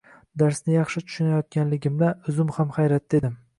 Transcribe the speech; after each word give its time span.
Darsni 0.41 0.73
yaxshi 0.75 1.03
tushunayotganligimdan 1.09 2.33
o`zim 2.35 2.57
ham 2.59 2.75
hayratda 2.81 3.23
edim 3.23 3.41